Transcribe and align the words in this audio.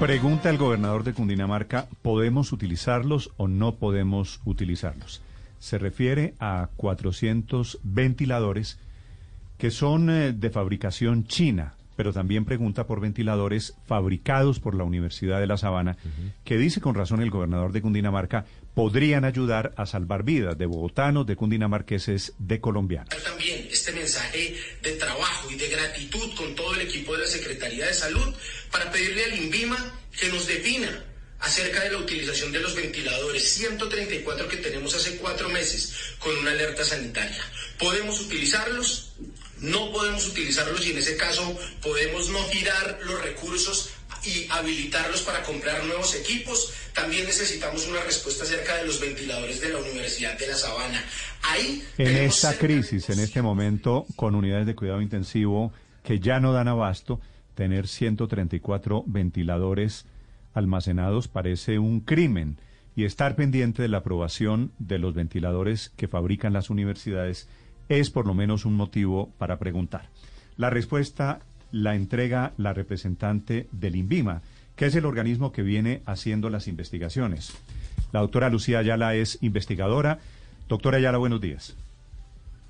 Pregunta 0.00 0.50
el 0.50 0.58
gobernador 0.58 1.04
de 1.04 1.14
Cundinamarca, 1.14 1.86
¿podemos 2.02 2.52
utilizarlos 2.52 3.30
o 3.38 3.48
no 3.48 3.76
podemos 3.76 4.42
utilizarlos? 4.44 5.22
Se 5.58 5.78
refiere 5.78 6.34
a 6.38 6.68
400 6.76 7.78
ventiladores 7.82 8.78
que 9.56 9.70
son 9.70 10.10
eh, 10.10 10.34
de 10.34 10.50
fabricación 10.50 11.24
china, 11.24 11.76
pero 11.96 12.12
también 12.12 12.44
pregunta 12.44 12.86
por 12.86 13.00
ventiladores 13.00 13.74
fabricados 13.86 14.60
por 14.60 14.74
la 14.74 14.84
Universidad 14.84 15.40
de 15.40 15.46
La 15.46 15.56
Sabana, 15.56 15.96
que 16.44 16.58
dice 16.58 16.82
con 16.82 16.94
razón 16.94 17.22
el 17.22 17.30
gobernador 17.30 17.72
de 17.72 17.80
Cundinamarca, 17.80 18.44
podrían 18.76 19.24
ayudar 19.24 19.72
a 19.78 19.86
salvar 19.86 20.22
vidas 20.22 20.58
de 20.58 20.66
bogotanos, 20.66 21.26
de 21.26 21.34
cundinamarqueses, 21.34 22.34
de 22.36 22.60
colombianos. 22.60 23.08
También 23.24 23.66
este 23.72 23.90
mensaje 23.92 24.54
de 24.82 24.92
trabajo 24.96 25.50
y 25.50 25.54
de 25.54 25.70
gratitud 25.70 26.34
con 26.36 26.54
todo 26.54 26.74
el 26.74 26.82
equipo 26.82 27.14
de 27.14 27.22
la 27.22 27.26
Secretaría 27.26 27.86
de 27.86 27.94
Salud 27.94 28.34
para 28.70 28.92
pedirle 28.92 29.24
al 29.24 29.34
INVIMA 29.44 29.78
que 30.20 30.28
nos 30.28 30.46
defina 30.46 31.02
acerca 31.40 31.84
de 31.84 31.92
la 31.92 31.96
utilización 31.96 32.52
de 32.52 32.60
los 32.60 32.74
ventiladores 32.74 33.50
134 33.54 34.46
que 34.46 34.58
tenemos 34.58 34.94
hace 34.94 35.16
cuatro 35.16 35.48
meses 35.48 35.94
con 36.18 36.36
una 36.36 36.50
alerta 36.50 36.84
sanitaria. 36.84 37.42
¿Podemos 37.78 38.20
utilizarlos? 38.20 39.14
No 39.58 39.90
podemos 39.90 40.26
utilizarlos 40.26 40.86
y 40.86 40.90
en 40.90 40.98
ese 40.98 41.16
caso 41.16 41.58
podemos 41.80 42.28
no 42.28 42.46
girar 42.50 42.98
los 43.04 43.22
recursos 43.22 43.95
y 44.26 44.46
habilitarlos 44.50 45.22
para 45.22 45.42
comprar 45.42 45.84
nuevos 45.84 46.14
equipos. 46.14 46.72
También 46.94 47.24
necesitamos 47.26 47.86
una 47.88 48.00
respuesta 48.02 48.44
acerca 48.44 48.76
de 48.76 48.86
los 48.86 49.00
ventiladores 49.00 49.60
de 49.60 49.70
la 49.70 49.78
Universidad 49.78 50.38
de 50.38 50.48
La 50.48 50.54
Sabana. 50.54 51.04
Ahí 51.42 51.82
en 51.98 52.16
esta 52.16 52.56
crisis, 52.58 53.08
en 53.10 53.20
este 53.20 53.42
momento, 53.42 54.06
con 54.16 54.34
unidades 54.34 54.66
de 54.66 54.74
cuidado 54.74 55.00
intensivo 55.00 55.72
que 56.02 56.20
ya 56.20 56.40
no 56.40 56.52
dan 56.52 56.68
abasto, 56.68 57.20
tener 57.54 57.88
134 57.88 59.04
ventiladores 59.06 60.06
almacenados 60.54 61.28
parece 61.28 61.78
un 61.78 62.00
crimen 62.00 62.58
y 62.94 63.04
estar 63.04 63.36
pendiente 63.36 63.82
de 63.82 63.88
la 63.88 63.98
aprobación 63.98 64.72
de 64.78 64.98
los 64.98 65.14
ventiladores 65.14 65.92
que 65.96 66.08
fabrican 66.08 66.52
las 66.52 66.70
universidades 66.70 67.48
es 67.88 68.10
por 68.10 68.26
lo 68.26 68.34
menos 68.34 68.64
un 68.64 68.74
motivo 68.74 69.32
para 69.38 69.58
preguntar. 69.58 70.08
La 70.56 70.70
respuesta 70.70 71.40
la 71.72 71.94
entrega 71.94 72.52
la 72.56 72.72
representante 72.72 73.66
del 73.72 73.96
INVIMA, 73.96 74.42
que 74.76 74.86
es 74.86 74.94
el 74.94 75.06
organismo 75.06 75.52
que 75.52 75.62
viene 75.62 76.02
haciendo 76.06 76.50
las 76.50 76.68
investigaciones. 76.68 77.56
La 78.12 78.20
doctora 78.20 78.50
Lucía 78.50 78.78
Ayala 78.78 79.14
es 79.14 79.42
investigadora. 79.42 80.18
Doctora 80.68 80.98
Ayala, 80.98 81.18
buenos 81.18 81.40
días. 81.40 81.76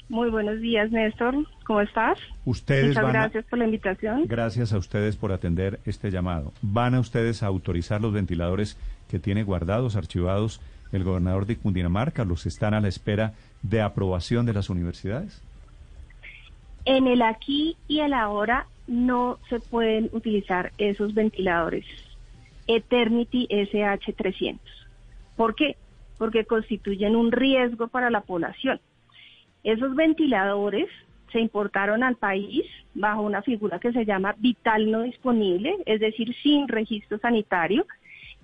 Muy 0.09 0.31
buenos 0.31 0.61
días, 0.61 0.91
Néstor. 0.93 1.35
¿Cómo 1.67 1.81
estás? 1.81 2.19
Ustedes 2.45 2.89
Muchas 2.89 3.13
gracias 3.13 3.45
por 3.47 3.59
la 3.59 3.65
invitación. 3.65 4.25
Gracias 4.27 4.73
a 4.73 4.79
ustedes 4.79 5.17
por 5.17 5.33
atender 5.33 5.81
este 5.85 6.13
llamado. 6.13 6.53
¿Van 6.63 6.95
a 6.95 7.01
ustedes 7.01 7.43
a 7.43 7.49
autorizar 7.49 8.01
los 8.01 8.13
ventiladores 8.13 8.79
que 9.09 9.19
tiene 9.19 9.43
guardados, 9.43 9.97
archivados 9.97 10.61
el 10.93 11.03
gobernador 11.03 11.47
de 11.47 11.57
Cundinamarca? 11.57 12.25
¿Los 12.25 12.47
están 12.47 12.75
a 12.75 12.81
la 12.81 12.87
espera 12.87 13.35
de 13.63 13.83
aprobación 13.83 14.47
de 14.47 14.53
las 14.53 14.71
universidades? 14.71 15.43
En 16.85 17.09
el 17.09 17.23
aquí 17.23 17.77
y 17.89 17.99
el 17.99 18.15
ahora 18.15 18.69
no 18.87 19.39
se 19.49 19.61
pueden 19.61 20.11
utilizar 20.13 20.73
esos 20.79 21.15
ventiladores 21.15 21.85
Eternity 22.67 23.47
SH300. 23.51 24.59
¿Por 25.37 25.55
qué? 25.55 25.77
Porque 26.19 26.45
constituyen 26.45 27.15
un 27.17 27.33
riesgo 27.33 27.89
para 27.89 28.11
la 28.11 28.23
población. 28.23 28.81
Esos 29.63 29.95
ventiladores 29.95 30.89
se 31.33 31.41
importaron 31.41 32.03
al 32.03 32.17
país 32.17 32.65
bajo 32.95 33.23
una 33.23 33.43
figura 33.43 33.79
que 33.79 33.93
se 33.93 34.05
llama 34.05 34.35
vital 34.39 34.91
no 34.91 35.03
disponible, 35.03 35.77
es 35.85 36.01
decir, 36.01 36.35
sin 36.43 36.69
registro 36.69 37.19
sanitario, 37.19 37.87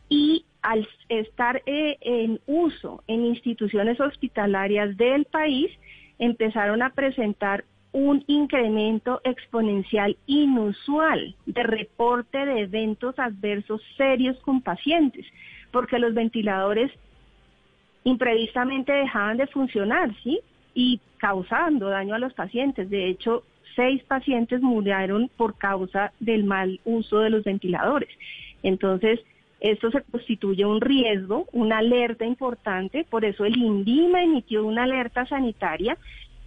y 0.09 0.45
al 0.61 0.87
estar 1.09 1.63
eh, 1.67 1.97
en 2.01 2.41
uso 2.47 3.03
en 3.07 3.25
instituciones 3.25 3.99
hospitalarias 4.01 4.97
del 4.97 5.25
país, 5.25 5.71
empezaron 6.19 6.83
a 6.83 6.91
presentar 6.91 7.65
un 7.93 8.25
incremento 8.27 9.21
exponencial 9.25 10.17
inusual 10.27 11.35
de 11.47 11.63
reporte 11.63 12.45
de 12.45 12.63
eventos 12.63 13.19
adversos 13.19 13.83
serios 13.97 14.37
con 14.41 14.63
pacientes, 14.63 15.27
porque 15.71 15.99
los 15.99 16.15
ventiladores 16.15 16.91
imprevistamente 18.05 18.93
dejaban 18.93 19.37
de 19.37 19.47
funcionar, 19.47 20.15
¿sí? 20.23 20.41
y 20.75 21.01
causando 21.19 21.89
daño 21.89 22.15
a 22.15 22.19
los 22.19 22.33
pacientes. 22.33 22.89
De 22.91 23.09
hecho, 23.09 23.45
seis 23.77 24.03
pacientes 24.05 24.61
murieron 24.61 25.31
por 25.37 25.57
causa 25.57 26.13
del 26.21 26.45
mal 26.45 26.81
uso 26.85 27.21
de 27.21 27.31
los 27.31 27.45
ventiladores. 27.45 28.09
Entonces, 28.63 29.21
esto 29.61 29.91
se 29.91 30.03
constituye 30.03 30.65
un 30.65 30.81
riesgo, 30.81 31.47
una 31.53 31.79
alerta 31.79 32.25
importante, 32.25 33.07
por 33.09 33.25
eso 33.25 33.45
el 33.45 33.57
INDIMA 33.57 34.25
emitió 34.25 34.65
una 34.65 34.85
alerta 34.85 35.25
sanitaria 35.27 35.97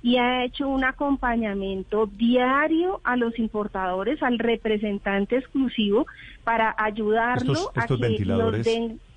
y 0.06 0.18
ha 0.18 0.46
hecho 0.46 0.68
un 0.68 0.84
acompañamiento 0.84 2.06
diario 2.06 3.02
a 3.04 3.16
los 3.16 3.40
importadores, 3.40 4.22
al 4.22 4.38
representante 4.38 5.36
exclusivo, 5.36 6.06
para 6.44 6.76
ayudarlo 6.78 7.72
a 7.74 7.88
que 7.88 7.96
ventiladores 7.96 8.68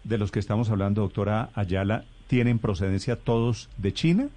de 0.04 0.19
los 0.19 0.31
que 0.32 0.38
estamos 0.38 0.71
hablando, 0.71 1.03
doctora 1.03 1.50
Ayala, 1.54 2.04
¿tienen 2.26 2.59
procedencia 2.59 3.16
todos 3.16 3.69
de 3.76 3.93
China? 3.93 4.28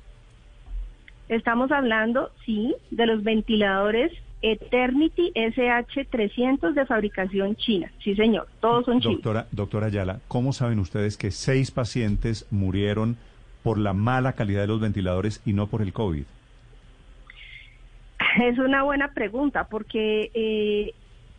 Estamos 1.29 1.71
hablando, 1.71 2.31
sí, 2.45 2.75
de 2.89 3.05
los 3.05 3.23
ventiladores 3.23 4.11
Eternity 4.41 5.31
SH300 5.33 6.73
de 6.73 6.85
fabricación 6.85 7.55
china. 7.55 7.93
Sí, 8.03 8.13
señor, 8.15 8.49
todos 8.59 8.83
son 8.83 8.99
chinos. 8.99 9.15
Doctora, 9.15 9.47
doctora 9.53 9.87
Ayala, 9.87 10.19
¿cómo 10.27 10.51
saben 10.51 10.79
ustedes 10.79 11.15
que 11.15 11.31
seis 11.31 11.71
pacientes 11.71 12.45
murieron 12.51 13.15
por 13.63 13.77
la 13.77 13.93
mala 13.93 14.33
calidad 14.33 14.63
de 14.63 14.67
los 14.67 14.81
ventiladores 14.81 15.41
y 15.45 15.53
no 15.53 15.67
por 15.67 15.81
el 15.81 15.93
COVID? 15.93 16.25
Es 18.41 18.57
una 18.57 18.83
buena 18.83 19.13
pregunta 19.13 19.65
porque 19.65 20.31
eh, 20.33 20.93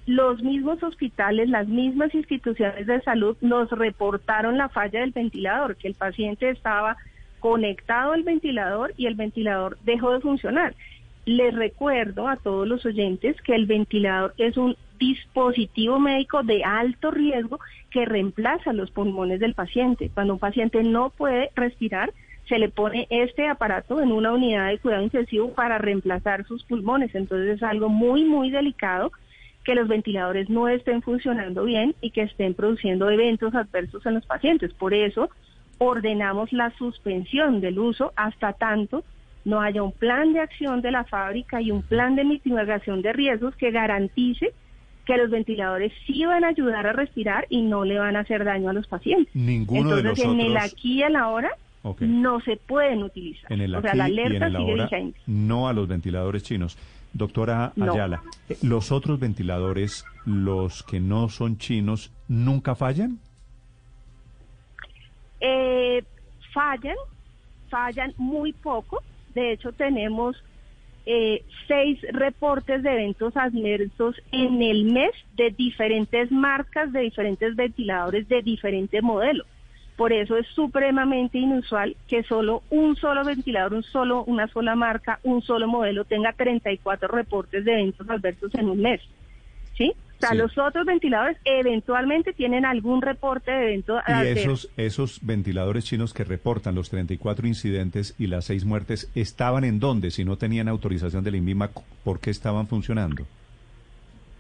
los 0.06 0.42
mismos 0.42 0.82
hospitales, 0.82 1.48
las 1.48 1.68
mismas 1.68 2.14
instituciones 2.14 2.86
de 2.86 3.00
salud 3.02 3.36
nos 3.40 3.70
reportaron 3.70 4.58
la 4.58 4.68
falla 4.68 5.00
del 5.00 5.12
ventilador, 5.12 5.76
que 5.76 5.88
el 5.88 5.94
paciente 5.94 6.50
estaba 6.50 6.96
conectado 7.40 8.12
al 8.12 8.22
ventilador 8.22 8.94
y 8.96 9.06
el 9.06 9.14
ventilador 9.14 9.78
dejó 9.84 10.12
de 10.12 10.20
funcionar. 10.20 10.74
Les 11.24 11.54
recuerdo 11.54 12.28
a 12.28 12.36
todos 12.36 12.66
los 12.66 12.84
oyentes 12.84 13.40
que 13.42 13.54
el 13.54 13.66
ventilador 13.66 14.34
es 14.38 14.56
un 14.56 14.76
dispositivo 14.98 15.98
médico 15.98 16.42
de 16.42 16.64
alto 16.64 17.10
riesgo 17.10 17.58
que 17.90 18.04
reemplaza 18.04 18.72
los 18.72 18.90
pulmones 18.90 19.40
del 19.40 19.54
paciente. 19.54 20.10
Cuando 20.12 20.34
un 20.34 20.38
paciente 20.40 20.82
no 20.82 21.10
puede 21.10 21.50
respirar, 21.54 22.12
se 22.48 22.58
le 22.58 22.68
pone 22.68 23.06
este 23.10 23.48
aparato 23.48 24.00
en 24.00 24.12
una 24.12 24.32
unidad 24.32 24.68
de 24.68 24.78
cuidado 24.78 25.02
intensivo 25.02 25.52
para 25.52 25.78
reemplazar 25.78 26.44
sus 26.46 26.64
pulmones. 26.64 27.14
Entonces 27.14 27.56
es 27.56 27.62
algo 27.62 27.88
muy, 27.88 28.24
muy 28.24 28.50
delicado 28.50 29.12
que 29.64 29.74
los 29.74 29.88
ventiladores 29.88 30.50
no 30.50 30.68
estén 30.68 31.02
funcionando 31.02 31.64
bien 31.64 31.94
y 32.00 32.10
que 32.10 32.22
estén 32.22 32.54
produciendo 32.54 33.08
eventos 33.10 33.54
adversos 33.54 34.04
en 34.06 34.14
los 34.14 34.26
pacientes. 34.26 34.74
Por 34.74 34.92
eso 34.92 35.30
ordenamos 35.78 36.52
la 36.52 36.70
suspensión 36.76 37.60
del 37.60 37.78
uso 37.78 38.12
hasta 38.16 38.52
tanto 38.52 39.04
no 39.44 39.60
haya 39.60 39.82
un 39.82 39.92
plan 39.92 40.32
de 40.32 40.40
acción 40.40 40.82
de 40.82 40.92
la 40.92 41.04
fábrica 41.04 41.60
y 41.60 41.70
un 41.70 41.82
plan 41.82 42.14
de 42.14 42.24
mitigación 42.24 43.02
de 43.02 43.12
riesgos 43.12 43.56
que 43.56 43.70
garantice 43.70 44.52
que 45.04 45.16
los 45.16 45.30
ventiladores 45.30 45.92
sí 46.06 46.24
van 46.24 46.44
a 46.44 46.48
ayudar 46.48 46.86
a 46.86 46.92
respirar 46.92 47.46
y 47.48 47.62
no 47.62 47.84
le 47.84 47.98
van 47.98 48.14
a 48.14 48.20
hacer 48.20 48.44
daño 48.44 48.70
a 48.70 48.72
los 48.72 48.86
pacientes. 48.86 49.34
Ninguno 49.34 49.98
Entonces, 49.98 50.24
de 50.24 50.30
en 50.30 50.40
el 50.40 50.56
aquí 50.56 51.00
y 51.00 51.02
en 51.02 51.14
la 51.14 51.28
no 52.00 52.40
se 52.40 52.56
pueden 52.56 53.02
utilizar. 53.02 53.52
En 53.52 53.60
el 53.60 53.74
o 53.74 53.80
sea, 53.80 53.94
la 53.94 54.04
alerta 54.04 54.48
sigue 54.48 54.74
vigente. 54.74 55.20
No 55.26 55.68
a 55.68 55.72
los 55.72 55.88
ventiladores 55.88 56.42
chinos. 56.42 56.78
Doctora 57.14 57.72
Ayala, 57.78 58.22
¿los 58.62 58.90
otros 58.90 59.20
ventiladores, 59.20 60.06
los 60.24 60.82
que 60.82 60.98
no 60.98 61.28
son 61.28 61.58
chinos, 61.58 62.10
nunca 62.26 62.74
fallan? 62.74 63.18
Eh, 65.40 66.02
fallan, 66.54 66.96
fallan 67.68 68.14
muy 68.16 68.54
poco. 68.54 69.02
De 69.34 69.52
hecho, 69.52 69.72
tenemos 69.72 70.42
eh, 71.04 71.44
seis 71.66 71.98
reportes 72.12 72.82
de 72.82 72.92
eventos 72.92 73.36
adversos 73.36 74.16
en 74.30 74.62
el 74.62 74.84
mes 74.84 75.10
de 75.36 75.50
diferentes 75.50 76.30
marcas, 76.30 76.92
de 76.92 77.00
diferentes 77.00 77.56
ventiladores, 77.56 78.28
de 78.28 78.40
diferentes 78.40 79.02
modelos. 79.02 79.46
Por 79.96 80.12
eso 80.12 80.36
es 80.36 80.46
supremamente 80.48 81.38
inusual 81.38 81.96
que 82.08 82.22
solo 82.22 82.62
un 82.70 82.96
solo 82.96 83.24
ventilador, 83.24 83.74
un 83.74 83.82
solo, 83.82 84.24
una 84.24 84.48
sola 84.48 84.74
marca, 84.74 85.20
un 85.22 85.42
solo 85.42 85.68
modelo 85.68 86.04
tenga 86.04 86.32
34 86.32 87.08
reportes 87.08 87.64
de 87.64 87.72
eventos 87.72 88.08
adversos 88.08 88.54
en 88.54 88.68
un 88.70 88.80
mes. 88.80 89.00
¿Sí? 89.76 89.92
O 89.94 90.20
sea, 90.20 90.30
Sí. 90.30 90.36
los 90.36 90.56
otros 90.56 90.86
ventiladores 90.86 91.36
eventualmente 91.44 92.32
tienen 92.32 92.64
algún 92.64 93.02
reporte 93.02 93.50
de 93.50 93.64
evento 93.64 93.96
Y 94.06 94.12
adverso. 94.12 94.40
esos, 94.52 94.70
esos 94.76 95.18
ventiladores 95.22 95.84
chinos 95.84 96.14
que 96.14 96.24
reportan 96.24 96.74
los 96.74 96.90
34 96.90 97.46
incidentes 97.48 98.14
y 98.18 98.28
las 98.28 98.44
6 98.46 98.64
muertes, 98.64 99.10
¿estaban 99.14 99.64
en 99.64 99.80
dónde? 99.80 100.10
Si 100.10 100.24
no 100.24 100.36
tenían 100.36 100.68
autorización 100.68 101.24
del 101.24 101.34
INVIMA, 101.36 101.70
¿por 102.04 102.20
qué 102.20 102.30
estaban 102.30 102.66
funcionando? 102.68 103.24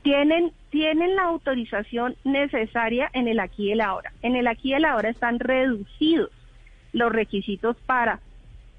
Tienen, 0.02 0.52
tienen 0.70 1.16
la 1.16 1.24
autorización 1.24 2.16
necesaria 2.24 3.10
en 3.12 3.28
el 3.28 3.40
aquí 3.40 3.68
y 3.68 3.72
el 3.72 3.80
ahora. 3.80 4.12
En 4.22 4.36
el 4.36 4.46
aquí 4.46 4.70
y 4.70 4.74
el 4.74 4.84
ahora 4.84 5.10
están 5.10 5.38
reducidos 5.38 6.30
los 6.92 7.12
requisitos 7.12 7.76
para 7.86 8.20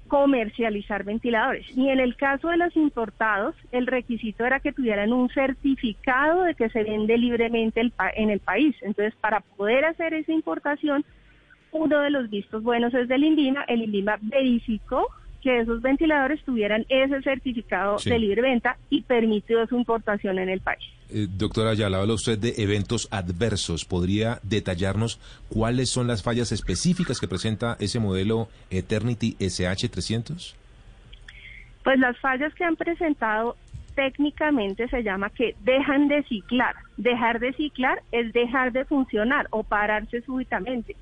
comercializar 0.08 1.02
ventiladores. 1.02 1.66
Y 1.76 1.88
en 1.88 1.98
el 1.98 2.14
caso 2.16 2.48
de 2.48 2.58
los 2.58 2.76
importados, 2.76 3.54
el 3.72 3.86
requisito 3.86 4.44
era 4.44 4.60
que 4.60 4.72
tuvieran 4.72 5.12
un 5.12 5.28
certificado 5.30 6.42
de 6.42 6.54
que 6.54 6.68
se 6.68 6.84
vende 6.84 7.16
libremente 7.16 7.80
el 7.80 7.90
pa- 7.90 8.12
en 8.14 8.30
el 8.30 8.40
país. 8.40 8.76
Entonces, 8.82 9.14
para 9.20 9.40
poder 9.40 9.84
hacer 9.86 10.12
esa 10.14 10.32
importación, 10.32 11.04
uno 11.72 12.00
de 12.00 12.10
los 12.10 12.28
vistos 12.30 12.62
buenos 12.62 12.92
es 12.94 13.08
del 13.08 13.24
INVIMA. 13.24 13.64
El 13.66 13.82
INVIMA 13.82 14.18
verificó 14.20 15.08
que 15.44 15.60
esos 15.60 15.82
ventiladores 15.82 16.42
tuvieran 16.44 16.86
ese 16.88 17.20
certificado 17.20 17.98
Sí. 17.98 18.08
de 18.08 18.18
libre 18.18 18.40
venta 18.40 18.78
y 18.88 19.02
permitió 19.02 19.64
su 19.66 19.76
importación 19.76 20.38
en 20.38 20.48
el 20.48 20.60
país. 20.60 20.82
Eh, 21.10 21.26
doctora 21.30 21.70
Ayala, 21.70 22.00
habla 22.00 22.14
usted 22.14 22.38
de 22.38 22.54
eventos 22.56 23.06
adversos. 23.10 23.84
¿Podría 23.84 24.40
detallarnos 24.42 25.20
cuáles 25.50 25.90
son 25.90 26.06
las 26.06 26.22
fallas 26.22 26.50
específicas 26.50 27.20
que 27.20 27.28
presenta 27.28 27.76
ese 27.78 28.00
modelo 28.00 28.48
Eternity 28.70 29.36
SH300? 29.38 30.54
Pues 31.84 31.98
las 31.98 32.18
fallas 32.18 32.54
que 32.54 32.64
han 32.64 32.76
presentado 32.76 33.56
técnicamente 33.94 34.88
se 34.88 35.02
llama 35.02 35.28
que 35.28 35.54
dejan 35.60 36.08
de 36.08 36.22
ciclar. 36.24 36.74
Dejar 36.96 37.38
de 37.38 37.52
ciclar 37.52 38.00
es 38.12 38.32
dejar 38.32 38.72
de 38.72 38.86
funcionar 38.86 39.46
o 39.50 39.62
pararse 39.62 40.22
súbitamente. 40.22 40.96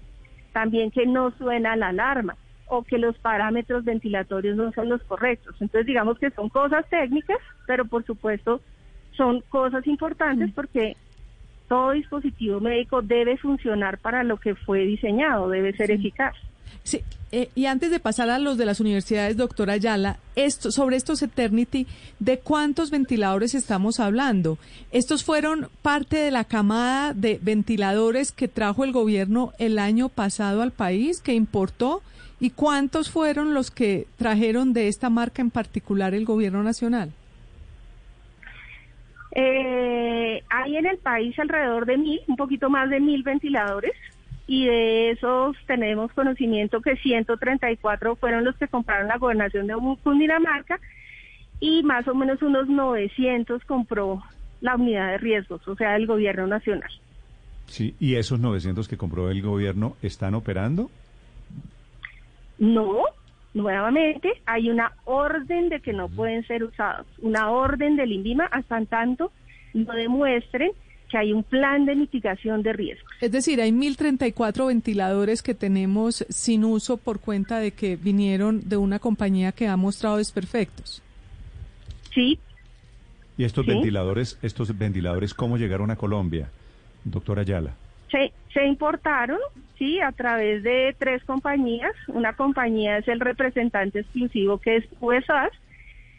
También 0.52 0.90
que 0.90 1.06
no 1.06 1.30
suena 1.38 1.76
la 1.76 1.88
alarma 1.88 2.36
o 2.74 2.82
que 2.82 2.96
los 2.96 3.18
parámetros 3.18 3.84
ventilatorios 3.84 4.56
no 4.56 4.72
son 4.72 4.88
los 4.88 5.02
correctos. 5.02 5.54
Entonces 5.60 5.86
digamos 5.86 6.18
que 6.18 6.30
son 6.30 6.48
cosas 6.48 6.88
técnicas, 6.88 7.36
pero 7.66 7.84
por 7.84 8.02
supuesto 8.06 8.62
son 9.14 9.42
cosas 9.50 9.86
importantes 9.86 10.50
porque 10.54 10.96
todo 11.68 11.90
dispositivo 11.90 12.60
médico 12.60 13.02
debe 13.02 13.36
funcionar 13.36 13.98
para 13.98 14.24
lo 14.24 14.38
que 14.38 14.54
fue 14.54 14.86
diseñado, 14.86 15.50
debe 15.50 15.76
ser 15.76 15.90
eficaz. 15.90 16.34
Sí, 16.82 17.02
eh, 17.30 17.50
y 17.54 17.66
antes 17.66 17.90
de 17.90 18.00
pasar 18.00 18.30
a 18.30 18.38
los 18.38 18.56
de 18.56 18.64
las 18.64 18.80
universidades, 18.80 19.36
doctora 19.36 19.74
Ayala, 19.74 20.16
esto, 20.34 20.72
sobre 20.72 20.96
estos 20.96 21.20
Eternity, 21.20 21.86
¿de 22.20 22.38
cuántos 22.38 22.90
ventiladores 22.90 23.54
estamos 23.54 24.00
hablando? 24.00 24.56
¿Estos 24.92 25.24
fueron 25.24 25.68
parte 25.82 26.16
de 26.16 26.30
la 26.30 26.44
camada 26.44 27.12
de 27.12 27.38
ventiladores 27.42 28.32
que 28.32 28.48
trajo 28.48 28.82
el 28.84 28.92
gobierno 28.92 29.52
el 29.58 29.78
año 29.78 30.08
pasado 30.08 30.62
al 30.62 30.72
país, 30.72 31.20
que 31.20 31.34
importó? 31.34 32.02
¿Y 32.42 32.50
cuántos 32.50 33.08
fueron 33.08 33.54
los 33.54 33.70
que 33.70 34.08
trajeron 34.16 34.72
de 34.72 34.88
esta 34.88 35.08
marca 35.08 35.40
en 35.40 35.52
particular 35.52 36.12
el 36.12 36.24
gobierno 36.24 36.64
nacional? 36.64 37.12
Eh, 39.30 40.42
hay 40.50 40.76
en 40.76 40.86
el 40.86 40.98
país 40.98 41.38
alrededor 41.38 41.86
de 41.86 41.98
mil, 41.98 42.20
un 42.26 42.34
poquito 42.34 42.68
más 42.68 42.90
de 42.90 42.98
mil 42.98 43.22
ventiladores 43.22 43.92
y 44.48 44.66
de 44.66 45.12
esos 45.12 45.56
tenemos 45.68 46.12
conocimiento 46.14 46.80
que 46.80 46.96
134 46.96 48.16
fueron 48.16 48.44
los 48.44 48.56
que 48.56 48.66
compraron 48.66 49.06
la 49.06 49.18
gobernación 49.18 49.68
de 49.68 49.74
Cundinamarca 50.02 50.80
y 51.60 51.84
más 51.84 52.08
o 52.08 52.14
menos 52.16 52.42
unos 52.42 52.68
900 52.68 53.64
compró 53.66 54.20
la 54.60 54.74
unidad 54.74 55.12
de 55.12 55.18
riesgos, 55.18 55.68
o 55.68 55.76
sea, 55.76 55.94
el 55.94 56.08
gobierno 56.08 56.48
nacional. 56.48 56.90
Sí, 57.66 57.94
¿y 58.00 58.16
esos 58.16 58.40
900 58.40 58.88
que 58.88 58.96
compró 58.96 59.30
el 59.30 59.42
gobierno 59.42 59.96
están 60.02 60.34
operando? 60.34 60.90
No, 62.58 63.02
nuevamente 63.54 64.30
hay 64.46 64.70
una 64.70 64.92
orden 65.04 65.68
de 65.68 65.80
que 65.80 65.92
no 65.92 66.08
pueden 66.08 66.46
ser 66.46 66.64
usados, 66.64 67.06
una 67.18 67.50
orden 67.50 67.96
del 67.96 68.12
INVIMA 68.12 68.44
hasta 68.46 68.78
en 68.78 68.86
tanto 68.86 69.32
no 69.74 69.92
demuestren 69.94 70.72
que 71.10 71.18
hay 71.18 71.32
un 71.32 71.42
plan 71.44 71.84
de 71.84 71.94
mitigación 71.94 72.62
de 72.62 72.72
riesgos. 72.72 73.10
Es 73.20 73.30
decir, 73.32 73.60
hay 73.60 73.70
1.034 73.70 74.66
ventiladores 74.68 75.42
que 75.42 75.54
tenemos 75.54 76.24
sin 76.30 76.64
uso 76.64 76.96
por 76.96 77.20
cuenta 77.20 77.58
de 77.58 77.72
que 77.72 77.96
vinieron 77.96 78.66
de 78.66 78.78
una 78.78 78.98
compañía 78.98 79.52
que 79.52 79.68
ha 79.68 79.76
mostrado 79.76 80.16
desperfectos. 80.16 81.02
Sí, 82.14 82.38
¿Y 83.38 83.44
estos 83.44 83.64
Sí. 83.64 83.70
ventiladores, 83.72 84.38
estos 84.42 84.76
ventiladores 84.76 85.32
cómo 85.32 85.56
llegaron 85.56 85.90
a 85.90 85.96
Colombia, 85.96 86.50
doctora 87.04 87.40
Ayala? 87.42 87.74
Se, 88.12 88.66
importaron, 88.66 89.38
sí, 89.78 90.00
a 90.00 90.12
través 90.12 90.62
de 90.62 90.94
tres 90.98 91.24
compañías. 91.24 91.92
Una 92.08 92.34
compañía 92.34 92.98
es 92.98 93.08
el 93.08 93.20
representante 93.20 94.00
exclusivo 94.00 94.58
que 94.58 94.76
es 94.76 94.84
USAS, 95.00 95.50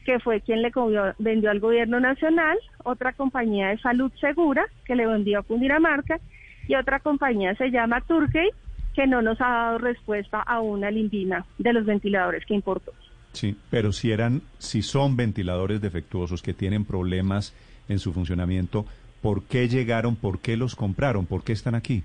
que 0.05 0.19
fue 0.19 0.41
quien 0.41 0.61
le 0.61 0.71
vendió 1.19 1.49
al 1.49 1.59
gobierno 1.59 1.99
nacional. 1.99 2.57
Otra 2.83 3.13
compañía 3.13 3.71
es 3.71 3.81
Salud 3.81 4.11
Segura, 4.19 4.65
que 4.85 4.95
le 4.95 5.07
vendió 5.07 5.39
a 5.39 5.43
Cundinamarca. 5.43 6.19
Y 6.67 6.75
otra 6.75 6.99
compañía 6.99 7.55
se 7.55 7.69
llama 7.69 8.01
Turkey, 8.01 8.49
que 8.93 9.07
no 9.07 9.21
nos 9.21 9.39
ha 9.41 9.47
dado 9.47 9.77
respuesta 9.77 10.41
aún 10.41 10.83
al 10.83 10.97
INVIMA 10.97 11.45
de 11.57 11.73
los 11.73 11.85
ventiladores 11.85 12.45
que 12.45 12.53
importó. 12.53 12.91
Sí, 13.33 13.55
pero 13.69 13.91
si 13.91 14.11
eran, 14.11 14.41
si 14.59 14.81
son 14.81 15.17
ventiladores 15.17 15.81
defectuosos 15.81 16.41
que 16.41 16.53
tienen 16.53 16.85
problemas 16.85 17.53
en 17.89 17.99
su 17.99 18.13
funcionamiento, 18.13 18.85
¿por 19.23 19.41
qué 19.45 19.67
llegaron? 19.67 20.15
¿Por 20.15 20.39
qué 20.39 20.55
los 20.57 20.75
compraron? 20.75 21.25
¿Por 21.25 21.43
qué 21.43 21.53
están 21.53 21.73
aquí? 21.73 22.03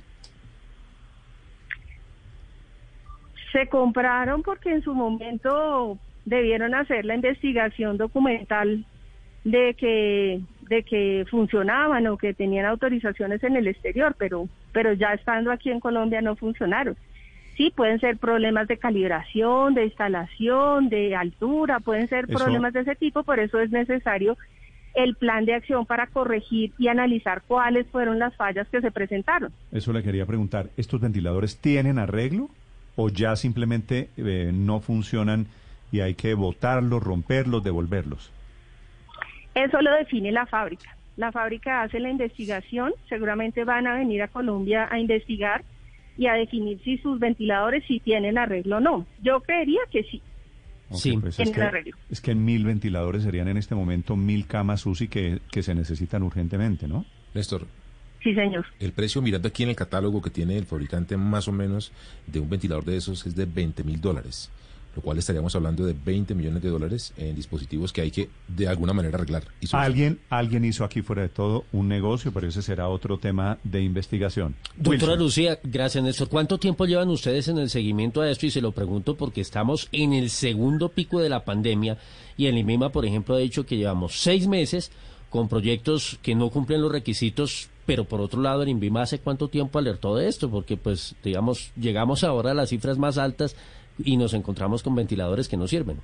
Se 3.52 3.66
compraron 3.68 4.42
porque 4.42 4.70
en 4.72 4.82
su 4.82 4.94
momento 4.94 5.98
debieron 6.24 6.74
hacer 6.74 7.04
la 7.04 7.14
investigación 7.14 7.96
documental 7.96 8.84
de 9.44 9.74
que 9.74 10.40
de 10.68 10.82
que 10.82 11.24
funcionaban 11.30 12.06
o 12.08 12.18
que 12.18 12.34
tenían 12.34 12.66
autorizaciones 12.66 13.42
en 13.42 13.56
el 13.56 13.66
exterior, 13.66 14.14
pero 14.18 14.48
pero 14.72 14.92
ya 14.92 15.14
estando 15.14 15.50
aquí 15.50 15.70
en 15.70 15.80
Colombia 15.80 16.20
no 16.20 16.36
funcionaron. 16.36 16.96
Sí, 17.56 17.72
pueden 17.74 17.98
ser 17.98 18.18
problemas 18.18 18.68
de 18.68 18.76
calibración, 18.76 19.74
de 19.74 19.86
instalación, 19.86 20.88
de 20.90 21.16
altura, 21.16 21.80
pueden 21.80 22.06
ser 22.08 22.26
Eso- 22.28 22.38
problemas 22.38 22.72
de 22.74 22.80
ese 22.80 22.94
tipo, 22.96 23.22
por 23.24 23.40
eso 23.40 23.58
es 23.60 23.70
necesario 23.70 24.36
el 24.94 25.14
plan 25.14 25.44
de 25.44 25.54
acción 25.54 25.86
para 25.86 26.06
corregir 26.06 26.72
y 26.78 26.88
analizar 26.88 27.42
cuáles 27.46 27.86
fueron 27.88 28.18
las 28.18 28.34
fallas 28.36 28.68
que 28.68 28.80
se 28.80 28.90
presentaron. 28.90 29.52
Eso 29.72 29.92
le 29.92 30.02
quería 30.02 30.26
preguntar. 30.26 30.70
¿Estos 30.76 31.00
ventiladores 31.00 31.58
tienen 31.58 31.98
arreglo 31.98 32.48
o 32.96 33.08
ya 33.08 33.36
simplemente 33.36 34.08
eh, 34.16 34.50
no 34.52 34.80
funcionan 34.80 35.46
y 35.92 36.00
hay 36.00 36.14
que 36.14 36.34
botarlos, 36.34 37.02
romperlos, 37.02 37.62
devolverlos? 37.62 38.32
Eso 39.54 39.80
lo 39.82 39.92
define 39.92 40.32
la 40.32 40.46
fábrica. 40.46 40.96
La 41.16 41.32
fábrica 41.32 41.82
hace 41.82 41.98
la 41.98 42.10
investigación, 42.10 42.92
seguramente 43.08 43.64
van 43.64 43.86
a 43.88 43.94
venir 43.94 44.22
a 44.22 44.28
Colombia 44.28 44.88
a 44.90 45.00
investigar 45.00 45.64
y 46.16 46.26
a 46.26 46.34
definir 46.34 46.80
si 46.84 46.98
sus 46.98 47.18
ventiladores 47.18 47.84
si 47.86 48.00
tienen 48.00 48.38
arreglo 48.38 48.76
o 48.76 48.80
no. 48.80 49.06
Yo 49.22 49.40
creería 49.40 49.80
que 49.90 50.04
sí. 50.04 50.22
Sí. 50.94 51.16
pues 51.18 51.38
es, 51.38 51.50
que, 51.50 51.92
es 52.10 52.20
que 52.20 52.34
mil 52.34 52.64
ventiladores 52.64 53.22
serían 53.22 53.48
en 53.48 53.56
este 53.58 53.74
momento 53.74 54.16
mil 54.16 54.46
camas 54.46 54.86
UCI 54.86 55.08
que, 55.08 55.40
que 55.50 55.62
se 55.62 55.74
necesitan 55.74 56.22
urgentemente, 56.22 56.88
¿no? 56.88 57.04
Néstor, 57.34 57.66
Sí, 58.22 58.34
señor. 58.34 58.66
el 58.80 58.92
precio 58.92 59.22
mirando 59.22 59.46
aquí 59.48 59.62
en 59.62 59.68
el 59.68 59.76
catálogo 59.76 60.20
que 60.22 60.30
tiene 60.30 60.56
el 60.56 60.64
fabricante 60.66 61.16
más 61.16 61.46
o 61.46 61.52
menos 61.52 61.92
de 62.26 62.40
un 62.40 62.48
ventilador 62.50 62.84
de 62.84 62.96
esos 62.96 63.26
es 63.26 63.36
de 63.36 63.44
20 63.46 63.84
mil 63.84 64.00
dólares, 64.00 64.50
lo 64.96 65.02
cual 65.02 65.18
estaríamos 65.18 65.54
hablando 65.54 65.84
de 65.84 65.94
20 65.94 66.34
millones 66.34 66.62
de 66.62 66.68
dólares 66.70 67.12
en 67.16 67.34
dispositivos 67.34 67.92
que 67.92 68.00
hay 68.00 68.10
que 68.10 68.28
de 68.48 68.68
alguna 68.68 68.92
manera 68.92 69.16
arreglar. 69.16 69.44
y. 69.60 69.68
Alguien, 69.72 70.18
alguien 70.28 70.64
hizo 70.64 70.84
aquí 70.84 71.02
fuera 71.02 71.22
de 71.22 71.28
todo 71.28 71.64
un 71.72 71.88
negocio, 71.88 72.32
pero 72.32 72.48
ese 72.48 72.62
será 72.62 72.88
otro 72.88 73.18
tema 73.18 73.58
de 73.64 73.82
investigación. 73.82 74.54
Doctora 74.76 75.12
Wilson. 75.12 75.18
Lucía, 75.18 75.58
gracias 75.62 76.02
Néstor. 76.02 76.28
¿Cuánto 76.28 76.58
tiempo 76.58 76.86
llevan 76.86 77.08
ustedes 77.10 77.48
en 77.48 77.58
el 77.58 77.70
seguimiento 77.70 78.20
a 78.20 78.30
esto? 78.30 78.46
Y 78.46 78.50
se 78.50 78.60
lo 78.60 78.72
pregunto 78.72 79.16
porque 79.16 79.40
estamos 79.40 79.88
en 79.92 80.12
el 80.12 80.30
segundo 80.30 80.88
pico 80.88 81.20
de 81.20 81.28
la 81.28 81.44
pandemia 81.44 81.98
y 82.36 82.46
el 82.46 82.58
IMIMA, 82.58 82.90
por 82.90 83.04
ejemplo, 83.04 83.34
ha 83.34 83.38
dicho 83.38 83.66
que 83.66 83.76
llevamos 83.76 84.20
seis 84.20 84.46
meses 84.46 84.90
con 85.30 85.48
proyectos 85.48 86.18
que 86.22 86.34
no 86.34 86.50
cumplen 86.50 86.80
los 86.80 86.92
requisitos, 86.92 87.68
pero 87.86 88.04
por 88.04 88.20
otro 88.20 88.40
lado 88.40 88.62
el 88.62 88.68
INVIMA 88.68 89.02
hace 89.02 89.18
cuánto 89.18 89.48
tiempo 89.48 89.78
alertó 89.78 90.16
de 90.16 90.28
esto, 90.28 90.50
porque 90.50 90.76
pues 90.76 91.14
digamos, 91.22 91.70
llegamos 91.76 92.24
ahora 92.24 92.52
a 92.52 92.54
las 92.54 92.70
cifras 92.70 92.98
más 92.98 93.18
altas 93.18 93.56
y 93.98 94.16
nos 94.16 94.34
encontramos 94.34 94.82
con 94.82 94.94
ventiladores 94.94 95.48
que 95.48 95.56
no 95.56 95.66
sirven. 95.66 95.98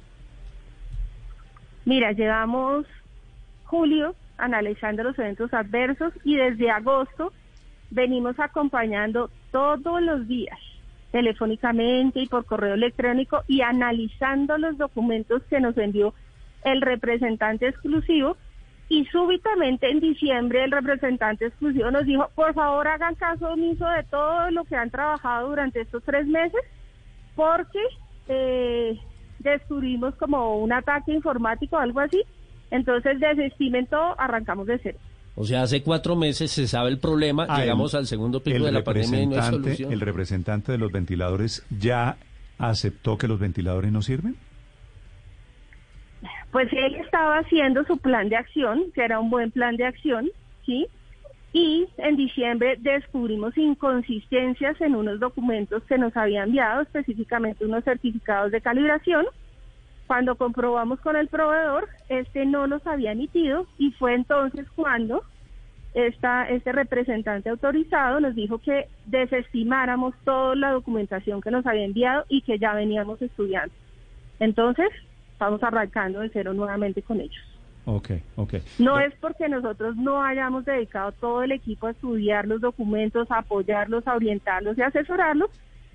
Mira, 1.84 2.12
llevamos 2.12 2.86
julio 3.64 4.14
analizando 4.38 5.02
los 5.02 5.18
eventos 5.18 5.52
adversos 5.52 6.12
y 6.24 6.36
desde 6.36 6.70
agosto 6.70 7.32
venimos 7.90 8.38
acompañando 8.38 9.30
todos 9.52 10.02
los 10.02 10.26
días 10.26 10.58
telefónicamente 11.12 12.20
y 12.20 12.26
por 12.26 12.44
correo 12.44 12.74
electrónico 12.74 13.44
y 13.46 13.60
analizando 13.60 14.58
los 14.58 14.76
documentos 14.76 15.42
que 15.44 15.60
nos 15.60 15.78
envió 15.78 16.12
el 16.64 16.80
representante 16.80 17.68
exclusivo 17.68 18.36
y 18.88 19.04
súbitamente 19.06 19.90
en 19.90 20.00
diciembre 20.00 20.64
el 20.64 20.72
representante 20.72 21.46
exclusivo 21.46 21.90
nos 21.92 22.04
dijo, 22.04 22.28
por 22.34 22.52
favor 22.54 22.88
hagan 22.88 23.14
caso 23.14 23.52
omiso 23.52 23.86
de 23.86 24.02
todo 24.04 24.50
lo 24.50 24.64
que 24.64 24.74
han 24.74 24.90
trabajado 24.90 25.50
durante 25.50 25.82
estos 25.82 26.02
tres 26.02 26.26
meses 26.26 26.60
porque 27.34 27.80
eh, 28.28 28.98
descubrimos 29.40 30.14
como 30.16 30.58
un 30.58 30.72
ataque 30.72 31.12
informático 31.12 31.76
o 31.76 31.80
algo 31.80 32.00
así, 32.00 32.22
entonces 32.70 33.20
desestimen 33.20 33.86
todo, 33.86 34.18
arrancamos 34.18 34.66
de 34.66 34.78
cero. 34.82 34.98
O 35.36 35.44
sea, 35.44 35.62
hace 35.62 35.82
cuatro 35.82 36.14
meses 36.14 36.52
se 36.52 36.66
sabe 36.68 36.90
el 36.90 36.98
problema, 36.98 37.46
Ah, 37.48 37.60
llegamos 37.60 37.92
el- 37.94 37.98
al 38.00 38.06
segundo 38.06 38.40
pico 38.42 38.64
de 38.64 38.70
la 38.72 38.84
pandemia 38.84 39.22
y 39.22 39.26
no 39.26 39.36
hay 39.36 39.42
solución. 39.50 39.92
¿El 39.92 40.00
representante 40.00 40.70
de 40.72 40.78
los 40.78 40.92
ventiladores 40.92 41.66
ya 41.76 42.16
aceptó 42.58 43.18
que 43.18 43.26
los 43.26 43.40
ventiladores 43.40 43.90
no 43.90 44.00
sirven? 44.00 44.36
Pues 46.52 46.72
él 46.72 46.94
estaba 46.96 47.38
haciendo 47.38 47.84
su 47.84 47.98
plan 47.98 48.28
de 48.28 48.36
acción, 48.36 48.84
que 48.94 49.04
era 49.04 49.18
un 49.18 49.28
buen 49.28 49.50
plan 49.50 49.76
de 49.76 49.86
acción, 49.86 50.30
¿sí? 50.64 50.86
Y 51.54 51.86
en 51.98 52.16
diciembre 52.16 52.76
descubrimos 52.80 53.56
inconsistencias 53.56 54.80
en 54.80 54.96
unos 54.96 55.20
documentos 55.20 55.84
que 55.84 55.96
nos 55.96 56.16
había 56.16 56.42
enviado, 56.42 56.82
específicamente 56.82 57.64
unos 57.64 57.84
certificados 57.84 58.50
de 58.50 58.60
calibración. 58.60 59.24
Cuando 60.08 60.34
comprobamos 60.34 60.98
con 60.98 61.14
el 61.14 61.28
proveedor, 61.28 61.88
este 62.08 62.44
no 62.44 62.66
los 62.66 62.84
había 62.88 63.12
emitido 63.12 63.68
y 63.78 63.92
fue 63.92 64.14
entonces 64.14 64.66
cuando 64.74 65.22
este 65.94 66.72
representante 66.72 67.50
autorizado 67.50 68.18
nos 68.18 68.34
dijo 68.34 68.58
que 68.58 68.88
desestimáramos 69.06 70.12
toda 70.24 70.56
la 70.56 70.72
documentación 70.72 71.40
que 71.40 71.52
nos 71.52 71.64
había 71.66 71.84
enviado 71.84 72.24
y 72.28 72.42
que 72.42 72.58
ya 72.58 72.74
veníamos 72.74 73.22
estudiando. 73.22 73.72
Entonces, 74.40 74.88
estamos 75.30 75.62
arrancando 75.62 76.18
de 76.18 76.30
cero 76.30 76.52
nuevamente 76.52 77.00
con 77.00 77.20
ellos. 77.20 77.53
Ok, 77.86 78.10
ok. 78.36 78.54
No 78.78 78.98
es 78.98 79.12
porque 79.20 79.48
nosotros 79.48 79.96
no 79.96 80.22
hayamos 80.22 80.64
dedicado 80.64 81.12
todo 81.12 81.42
el 81.42 81.52
equipo 81.52 81.86
a 81.86 81.90
estudiar 81.90 82.46
los 82.46 82.60
documentos, 82.60 83.30
a 83.30 83.38
apoyarlos, 83.38 84.06
a 84.06 84.14
orientarlos 84.14 84.78
y 84.78 84.82
a 84.82 84.86
asesorarlos, 84.86 85.50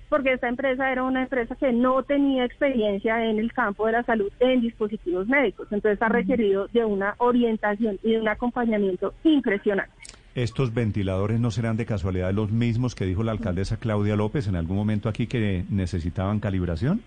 porque 0.08 0.32
esta 0.32 0.48
empresa 0.48 0.90
era 0.90 1.02
una 1.02 1.22
empresa 1.22 1.56
que 1.56 1.72
no 1.72 2.02
tenía 2.04 2.44
experiencia 2.44 3.24
en 3.24 3.38
el 3.38 3.52
campo 3.52 3.86
de 3.86 3.92
la 3.92 4.04
salud 4.04 4.30
en 4.38 4.60
dispositivos 4.60 5.26
médicos. 5.26 5.68
Entonces 5.70 6.00
ha 6.00 6.08
requerido 6.08 6.68
de 6.68 6.84
una 6.84 7.14
orientación 7.18 7.98
y 8.02 8.12
de 8.12 8.20
un 8.20 8.28
acompañamiento 8.28 9.14
impresionante. 9.24 9.92
¿Estos 10.36 10.72
ventiladores 10.72 11.40
no 11.40 11.50
serán 11.50 11.76
de 11.76 11.86
casualidad 11.86 12.32
los 12.32 12.52
mismos 12.52 12.94
que 12.94 13.04
dijo 13.04 13.24
la 13.24 13.32
alcaldesa 13.32 13.78
Claudia 13.78 14.14
López 14.14 14.46
en 14.46 14.54
algún 14.54 14.76
momento 14.76 15.08
aquí 15.08 15.26
que 15.26 15.64
necesitaban 15.68 16.38
calibración? 16.38 17.02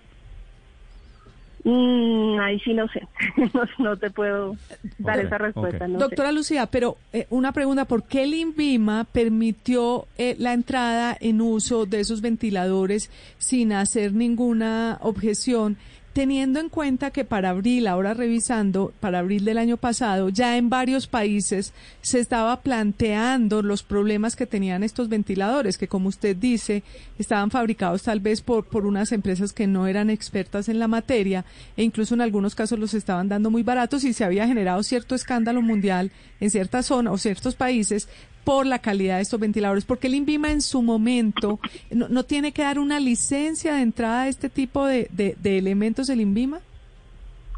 Mm, 1.65 2.39
ahí 2.41 2.59
sí 2.59 2.73
no 2.73 2.87
sé, 2.89 3.07
no, 3.53 3.63
no 3.79 3.97
te 3.97 4.09
puedo 4.09 4.57
dar 4.97 5.19
esa 5.19 5.37
respuesta. 5.37 5.87
no 5.87 5.97
sé. 5.97 6.03
Doctora 6.03 6.31
Lucía, 6.33 6.65
pero 6.65 6.97
eh, 7.13 7.25
una 7.29 7.53
pregunta, 7.53 7.85
¿por 7.85 8.03
qué 8.03 8.23
el 8.23 8.33
INVIMA 8.33 9.05
permitió 9.05 10.07
eh, 10.17 10.35
la 10.39 10.53
entrada 10.53 11.17
en 11.19 11.39
uso 11.39 11.85
de 11.85 12.01
esos 12.01 12.19
ventiladores 12.19 13.09
sin 13.37 13.71
hacer 13.71 14.13
ninguna 14.13 14.97
objeción? 15.01 15.77
Teniendo 16.13 16.59
en 16.59 16.69
cuenta 16.69 17.09
que 17.09 17.25
para 17.25 17.49
abril, 17.49 17.87
ahora 17.87 18.13
revisando, 18.13 18.93
para 18.99 19.17
abril 19.17 19.45
del 19.45 19.57
año 19.57 19.77
pasado, 19.77 20.29
ya 20.29 20.57
en 20.57 20.69
varios 20.69 21.07
países 21.07 21.73
se 22.03 22.19
estaba 22.19 22.61
planteando 22.61 23.63
los 23.63 23.81
problemas 23.81 24.35
que 24.35 24.45
tenían 24.45 24.83
estos 24.83 25.09
ventiladores, 25.09 25.79
que 25.79 25.87
como 25.87 26.09
usted 26.09 26.35
dice, 26.35 26.83
estaban 27.17 27.49
fabricados 27.49 28.03
tal 28.03 28.19
vez 28.19 28.41
por, 28.41 28.63
por 28.65 28.85
unas 28.85 29.11
empresas 29.11 29.53
que 29.53 29.65
no 29.65 29.87
eran 29.87 30.11
expertas 30.11 30.69
en 30.69 30.77
la 30.77 30.87
materia 30.87 31.45
e 31.77 31.83
incluso 31.83 32.13
en 32.13 32.21
algunos 32.21 32.53
casos 32.53 32.77
los 32.77 32.93
estaban 32.93 33.27
dando 33.27 33.49
muy 33.49 33.63
baratos 33.63 34.03
y 34.03 34.13
se 34.13 34.23
había 34.23 34.45
generado 34.45 34.83
cierto 34.83 35.15
escándalo 35.15 35.63
mundial 35.63 36.11
en 36.39 36.51
ciertas 36.51 36.85
zonas 36.85 37.13
o 37.13 37.17
ciertos 37.17 37.55
países 37.55 38.07
por 38.43 38.65
la 38.65 38.79
calidad 38.79 39.17
de 39.17 39.21
estos 39.21 39.39
ventiladores, 39.39 39.85
porque 39.85 40.07
el 40.07 40.15
INVIMA 40.15 40.51
en 40.51 40.61
su 40.61 40.81
momento 40.81 41.59
no, 41.91 42.09
no 42.09 42.23
tiene 42.23 42.51
que 42.51 42.63
dar 42.63 42.79
una 42.79 42.99
licencia 42.99 43.75
de 43.75 43.81
entrada 43.81 44.23
a 44.23 44.27
este 44.27 44.49
tipo 44.49 44.85
de, 44.85 45.07
elementos 45.43 46.07
del 46.07 46.21
INVIMA. 46.21 46.59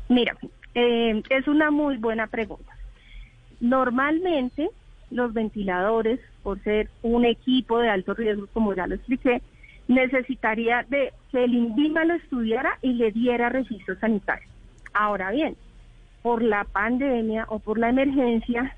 Mira, 0.09 0.37
eh, 0.75 1.23
es 1.29 1.47
una 1.47 1.71
muy 1.71 1.97
buena 1.97 2.27
pregunta. 2.27 2.75
Normalmente 3.59 4.69
los 5.09 5.33
ventiladores, 5.33 6.19
por 6.43 6.61
ser 6.63 6.89
un 7.01 7.25
equipo 7.25 7.79
de 7.79 7.89
alto 7.89 8.13
riesgo, 8.13 8.47
como 8.53 8.73
ya 8.73 8.85
lo 8.85 8.95
expliqué, 8.95 9.41
necesitaría 9.87 10.85
de 10.89 11.13
que 11.31 11.43
el 11.43 11.53
INVIMA 11.53 12.05
lo 12.05 12.15
estudiara 12.15 12.77
y 12.81 12.93
le 12.93 13.11
diera 13.11 13.49
registro 13.49 13.97
sanitario. 13.99 14.47
Ahora 14.93 15.31
bien, 15.31 15.55
por 16.21 16.41
la 16.41 16.63
pandemia 16.63 17.45
o 17.49 17.59
por 17.59 17.77
la 17.77 17.89
emergencia, 17.89 18.75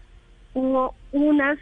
hubo 0.53 0.95
unas 1.11 1.57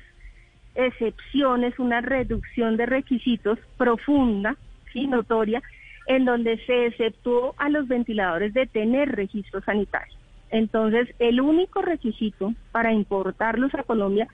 excepciones, 0.75 1.77
una 1.79 2.01
reducción 2.01 2.77
de 2.77 2.85
requisitos 2.85 3.57
profunda, 3.77 4.55
¿sí? 4.93 5.07
notoria, 5.07 5.61
en 6.07 6.25
donde 6.25 6.57
se 6.65 6.87
exceptuó 6.87 7.55
a 7.57 7.69
los 7.69 7.87
ventiladores 7.87 8.53
de 8.53 8.67
tener 8.67 9.15
registro 9.15 9.61
sanitario. 9.61 10.15
Entonces, 10.51 11.09
el 11.19 11.41
único 11.41 11.81
requisito 11.81 12.53
para 12.71 12.93
importarlos 12.93 13.73
a 13.73 13.83
Colombia 13.83 14.27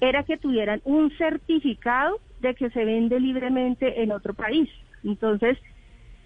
era 0.00 0.24
que 0.24 0.36
tuvieran 0.36 0.80
un 0.84 1.16
certificado 1.16 2.18
de 2.40 2.54
que 2.54 2.70
se 2.70 2.84
vende 2.84 3.20
libremente 3.20 4.02
en 4.02 4.10
otro 4.10 4.34
país. 4.34 4.68
Entonces, 5.04 5.58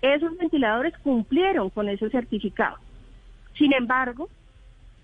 esos 0.00 0.36
ventiladores 0.38 0.94
cumplieron 0.98 1.70
con 1.70 1.88
ese 1.88 2.08
certificado. 2.10 2.76
Sin 3.58 3.72
embargo, 3.74 4.28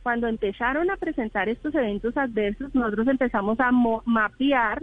cuando 0.02 0.28
empezaron 0.28 0.90
a 0.90 0.97
presentar 0.97 1.49
estos 1.49 1.75
eventos 1.75 2.16
adversos, 2.16 2.75
nosotros 2.75 3.06
empezamos 3.09 3.59
a 3.61 3.71
mapear 3.71 4.82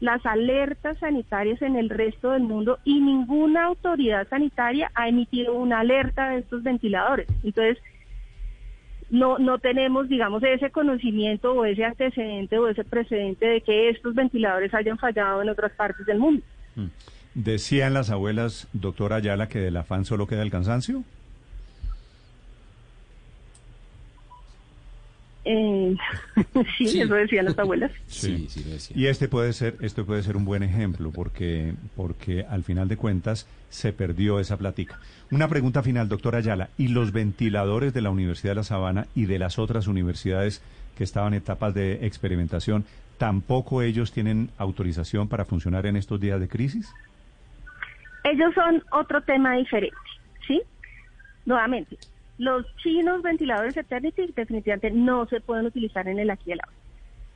las 0.00 0.24
alertas 0.24 0.98
sanitarias 0.98 1.60
en 1.62 1.76
el 1.76 1.90
resto 1.90 2.30
del 2.30 2.42
mundo 2.42 2.78
y 2.84 3.00
ninguna 3.00 3.66
autoridad 3.66 4.26
sanitaria 4.28 4.90
ha 4.94 5.08
emitido 5.08 5.54
una 5.54 5.80
alerta 5.80 6.30
de 6.30 6.40
estos 6.40 6.62
ventiladores. 6.62 7.26
Entonces, 7.44 7.78
no, 9.10 9.38
no 9.38 9.58
tenemos, 9.58 10.08
digamos, 10.08 10.42
ese 10.42 10.70
conocimiento 10.70 11.52
o 11.52 11.64
ese 11.64 11.84
antecedente 11.84 12.58
o 12.58 12.68
ese 12.68 12.84
precedente 12.84 13.46
de 13.46 13.60
que 13.60 13.90
estos 13.90 14.14
ventiladores 14.14 14.72
hayan 14.72 14.98
fallado 14.98 15.42
en 15.42 15.50
otras 15.50 15.72
partes 15.72 16.06
del 16.06 16.18
mundo. 16.18 16.42
Decían 17.34 17.92
las 17.92 18.10
abuelas, 18.10 18.68
doctora 18.72 19.16
Ayala, 19.16 19.48
que 19.48 19.58
del 19.58 19.76
afán 19.76 20.04
solo 20.04 20.26
queda 20.26 20.42
el 20.42 20.50
cansancio. 20.50 21.04
Eh, 25.52 25.96
sí, 26.78 26.86
Sí. 26.86 27.00
eso 27.00 27.14
decían 27.14 27.46
las 27.46 27.58
abuelas. 27.58 27.90
Sí, 28.06 28.46
sí, 28.48 28.62
lo 28.64 28.70
decía. 28.70 28.96
Y 28.96 29.06
este 29.06 29.28
puede 29.28 29.52
ser, 29.52 29.76
este 29.80 30.04
puede 30.04 30.22
ser 30.22 30.36
un 30.36 30.44
buen 30.44 30.62
ejemplo 30.62 31.10
porque, 31.10 31.74
porque 31.96 32.44
al 32.48 32.62
final 32.62 32.86
de 32.88 32.96
cuentas 32.96 33.46
se 33.68 33.92
perdió 33.92 34.38
esa 34.40 34.56
plática. 34.56 34.98
Una 35.30 35.48
pregunta 35.48 35.82
final, 35.82 36.08
doctora 36.08 36.38
Ayala. 36.38 36.68
¿Y 36.78 36.88
los 36.88 37.12
ventiladores 37.12 37.92
de 37.94 38.02
la 38.02 38.10
Universidad 38.10 38.52
de 38.52 38.56
La 38.56 38.62
Sabana 38.64 39.06
y 39.14 39.26
de 39.26 39.38
las 39.38 39.58
otras 39.58 39.86
universidades 39.86 40.62
que 40.96 41.04
estaban 41.04 41.32
en 41.34 41.38
etapas 41.38 41.72
de 41.74 42.04
experimentación, 42.06 42.84
tampoco 43.18 43.82
ellos 43.82 44.12
tienen 44.12 44.50
autorización 44.58 45.28
para 45.28 45.44
funcionar 45.44 45.86
en 45.86 45.96
estos 45.96 46.20
días 46.20 46.40
de 46.40 46.48
crisis? 46.48 46.92
Ellos 48.24 48.52
son 48.54 48.82
otro 48.92 49.22
tema 49.22 49.54
diferente, 49.56 49.96
¿sí? 50.46 50.60
Nuevamente, 51.46 51.96
los 52.40 52.64
chinos 52.76 53.20
ventiladores 53.20 53.76
Eternity 53.76 54.32
definitivamente 54.34 54.90
no 54.92 55.26
se 55.26 55.42
pueden 55.42 55.66
utilizar 55.66 56.08
en 56.08 56.18
el 56.18 56.30
aquí 56.30 56.44
y 56.46 56.52
el. 56.52 56.60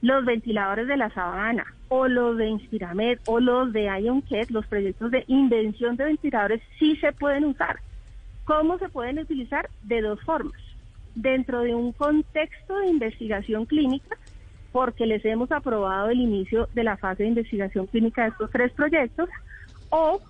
Los 0.01 0.25
ventiladores 0.25 0.89
de 0.89 0.97
la 0.97 1.11
Sabana 1.11 1.67
o 1.89 2.09
los 2.09 2.39
de 2.39 2.47
Inspiramed 2.47 3.19
o 3.27 3.39
los 3.39 3.71
de 3.75 3.85
IonCat, 3.85 4.49
los 4.49 4.67
proyectos 4.67 5.11
de 5.11 5.25
invención 5.27 5.97
de 5.97 6.05
ventiladores 6.05 6.63
sí 6.79 6.97
se 6.97 7.13
pueden 7.13 7.45
usar. 7.45 7.81
¿Cómo 8.47 8.79
se 8.79 8.89
pueden 8.89 9.19
utilizar? 9.19 9.69
De 9.83 10.01
dos 10.01 10.23
formas. 10.23 10.59
Dentro 11.15 11.61
de 11.61 11.75
un 11.75 11.93
contexto 11.93 12.79
de 12.79 12.87
investigación 12.87 13.67
clínica, 13.67 14.17
porque 14.73 15.05
les 15.05 15.23
hemos 15.27 15.53
aprobado 15.53 16.09
el 16.09 16.21
inicio 16.21 16.67
de 16.73 16.83
la 16.83 16.97
fase 16.97 17.25
de 17.25 17.29
investigación 17.29 17.87
clínica 17.89 18.23
de 18.23 18.29
estos 18.31 18.51
tres 18.51 18.73
proyectos, 18.73 19.29
o 19.91 20.23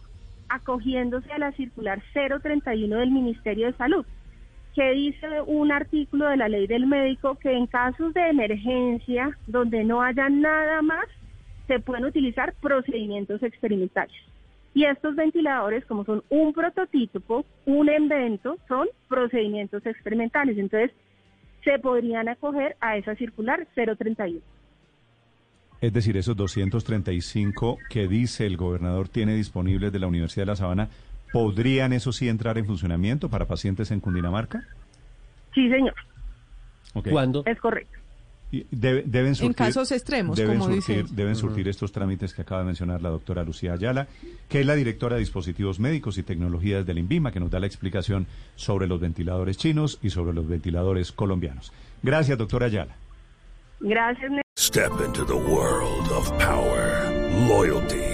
acogiéndose 0.49 1.31
a 1.33 1.39
la 1.39 1.53
circular 1.53 2.03
031 2.13 2.97
del 2.97 3.13
Ministerio 3.13 3.69
de 3.69 3.73
Salud, 3.75 4.05
que 4.75 4.91
dice 4.93 5.41
un 5.47 5.71
artículo 5.73 6.29
de 6.29 6.37
la 6.37 6.49
ley 6.49 6.67
del 6.67 6.87
médico 6.87 7.37
que 7.37 7.53
en 7.53 7.67
casos 7.67 8.13
de 8.13 8.29
emergencia 8.29 9.37
donde 9.47 9.85
no 9.85 10.03
haya 10.03 10.29
nada 10.29 10.83
más, 10.83 11.07
se 11.69 11.79
pueden 11.79 12.05
utilizar 12.05 12.55
procedimientos 12.61 13.43
experimentales. 13.43 14.15
Y 14.75 14.85
estos 14.85 15.15
ventiladores, 15.15 15.85
como 15.87 16.05
son 16.05 16.25
un 16.29 16.53
prototipo, 16.53 17.45
un 17.65 17.89
invento, 17.89 18.59
son 18.67 18.89
procedimientos 19.09 19.87
experimentales. 19.87 20.59
Entonces, 20.59 20.91
se 21.63 21.79
podrían 21.79 22.29
acoger 22.29 22.77
a 22.81 22.97
esa 22.97 23.15
circular 23.15 23.67
031. 23.75 24.41
Es 25.81 25.93
decir, 25.93 26.17
esos 26.17 26.37
235 26.37 27.79
que 27.89 28.09
dice 28.09 28.47
el 28.47 28.57
gobernador 28.57 29.09
tiene 29.09 29.35
disponibles 29.35 29.93
de 29.93 29.99
la 29.99 30.07
Universidad 30.07 30.43
de 30.43 30.53
La 30.53 30.57
Sabana, 30.57 30.89
¿podrían 31.35 31.93
eso 31.93 32.13
sí 32.13 32.29
entrar 32.29 32.57
en 32.59 32.65
funcionamiento 32.67 33.29
para 33.29 33.47
pacientes 33.47 33.91
en 33.91 34.01
Cundinamarca? 34.01 34.63
Sí, 35.55 35.69
señor. 35.69 35.95
¿Cuándo? 37.11 37.43
es 37.45 37.59
correcto. 37.61 37.99
Debe- 38.71 39.03
deben 39.05 39.35
surtir, 39.35 39.57
casos 39.57 39.91
extremos, 39.91 40.37
deben 40.37 40.61
como 40.61 40.73
surtir, 40.73 41.03
dice. 41.03 41.15
deben 41.17 41.35
surtir 41.35 41.67
estos 41.67 41.91
trámites 41.91 42.33
que 42.33 42.43
acaba 42.43 42.61
de 42.61 42.67
mencionar 42.67 43.03
la 43.03 43.09
doctora 43.09 43.43
Lucía 43.43 43.73
Ayala, 43.73 44.07
que 44.49 44.61
es 44.61 44.67
la 44.67 44.77
directora 44.77 45.17
de 45.17 45.21
dispositivos 45.21 45.81
médicos 45.81 46.19
y 46.19 46.23
tecnologías 46.23 46.87
del 46.87 46.99
INVIMA, 46.99 47.33
que 47.33 47.41
nos 47.41 47.51
da 47.51 47.59
la 47.59 47.67
explicación 47.67 48.29
sobre 48.55 48.87
los 48.87 49.01
ventiladores 49.01 49.57
chinos 49.57 49.99
y 50.03 50.11
sobre 50.11 50.35
los 50.35 50.47
ventiladores 50.47 51.11
colombianos. 51.11 51.73
Gracias, 52.05 52.39
doctora 52.39 52.67
Ayala. 52.67 52.95
Gracias, 53.81 54.31
Step 54.57 54.93
into 55.05 55.25
the 55.27 55.35
world 55.35 56.09
of 56.13 56.31
power, 56.39 57.11
loyalty, 57.49 58.14